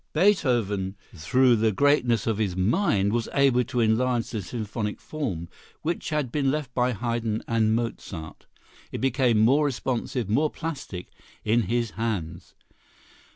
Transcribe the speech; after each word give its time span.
Beethoven 0.13 0.95
through 1.13 1.57
the 1.57 1.71
greatness 1.71 2.25
of 2.25 2.39
his 2.39 2.55
mind 2.55 3.13
was 3.13 3.29
able 3.35 3.63
to 3.65 3.79
enlarge 3.81 4.31
the 4.31 4.41
symphonic 4.41 4.99
form, 4.99 5.47
which 5.83 6.09
had 6.09 6.31
been 6.31 6.49
left 6.49 6.73
by 6.73 6.91
Haydn 6.91 7.43
and 7.47 7.75
Mozart. 7.75 8.47
It 8.91 8.99
became 8.99 9.37
more 9.37 9.63
responsive, 9.63 10.27
more 10.27 10.49
plastic, 10.49 11.11
in 11.45 11.67
his 11.69 11.91
hands. 11.91 12.55